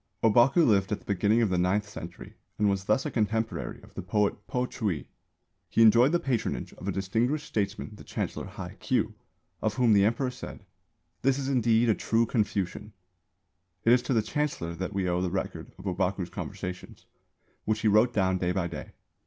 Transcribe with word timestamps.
Ōbaku 0.23 0.65
lived 0.65 0.91
at 0.91 0.97
the 0.97 1.05
beginning 1.05 1.43
of 1.43 1.49
the 1.51 1.59
ninth 1.59 1.87
century, 1.87 2.33
and 2.57 2.67
was 2.67 2.85
thus 2.85 3.05
a 3.05 3.11
contemporary 3.11 3.79
of 3.83 3.93
the 3.93 4.01
poet 4.01 4.47
Po 4.47 4.65
Chü 4.65 5.01
i. 5.01 5.05
He 5.69 5.83
enjoyed 5.83 6.11
the 6.11 6.19
patronage 6.19 6.73
of 6.73 6.87
a 6.87 6.91
distinguished 6.91 7.45
statesman 7.45 7.91
the 7.93 8.03
Chancellor 8.03 8.47
Hai 8.47 8.77
Kyū, 8.81 9.13
of 9.61 9.75
whom 9.75 9.93
the 9.93 10.03
Emperor 10.03 10.31
said, 10.31 10.65
"This 11.21 11.37
is 11.37 11.49
indeed 11.49 11.87
a 11.87 11.93
true 11.93 12.25
Confucian." 12.25 12.93
It 13.85 13.93
is 13.93 14.01
to 14.01 14.13
the 14.15 14.23
Chancellor 14.23 14.73
that 14.73 14.91
we 14.91 15.07
owe 15.07 15.21
the 15.21 15.29
record 15.29 15.71
of 15.77 15.85
Ōbaku's 15.85 16.31
conversations, 16.31 17.05
which 17.65 17.81
he 17.81 17.87
wrote 17.87 18.11
down 18.11 18.39
day 18.39 18.51
by 18.53 18.65
day. 18.65 18.93